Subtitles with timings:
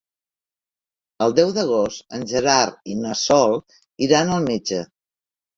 [1.25, 3.55] El deu d'agost en Gerard i na Sol
[4.07, 4.83] iran al metge.